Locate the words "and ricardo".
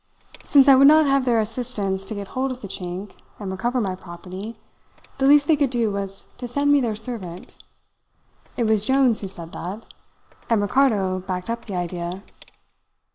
10.49-11.19